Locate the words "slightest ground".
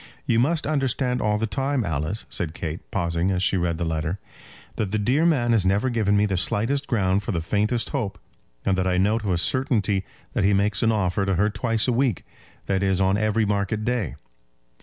6.37-7.21